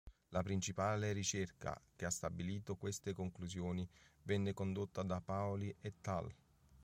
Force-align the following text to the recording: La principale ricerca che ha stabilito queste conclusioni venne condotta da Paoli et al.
La 0.29 0.41
principale 0.41 1.11
ricerca 1.13 1.79
che 1.95 2.05
ha 2.05 2.09
stabilito 2.09 2.75
queste 2.75 3.13
conclusioni 3.13 3.87
venne 4.23 4.51
condotta 4.51 5.03
da 5.03 5.21
Paoli 5.21 5.71
et 5.79 6.07
al. 6.07 6.35